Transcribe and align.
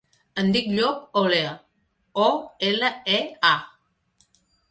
Em 0.43 0.47
dic 0.53 0.69
Llop 0.77 1.19
Olea: 1.21 1.51
o, 2.23 2.29
ela, 2.71 2.91
e, 3.17 3.19
a. 3.53 4.35